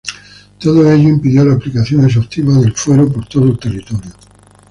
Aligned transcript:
Todo 0.59 0.81
ello 0.91 1.09
impidió 1.09 1.45
la 1.45 1.53
aplicación 1.53 2.03
exhaustiva 2.03 2.55
del 2.55 2.73
fuero 2.73 3.07
por 3.07 3.27
todo 3.27 3.49
el 3.51 3.59
territorio. 3.59 4.11